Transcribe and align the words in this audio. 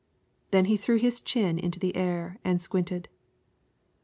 Then 0.49 0.65
he 0.65 0.77
threw 0.77 0.95
his 0.95 1.21
chin 1.21 1.59
into 1.59 1.77
the 1.77 1.95
air 1.95 2.39
and 2.43 2.59
squinted. 2.59 3.07